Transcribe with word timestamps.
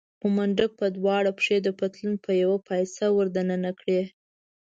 خو 0.19 0.25
منډک 0.35 0.71
به 0.79 0.87
دواړه 0.97 1.31
پښې 1.37 1.57
د 1.61 1.67
پتلون 1.79 2.15
په 2.25 2.31
يوه 2.41 2.57
پایڅه 2.67 3.05
ور 3.15 3.27
دننه 3.35 3.71
کړې. 3.79 4.01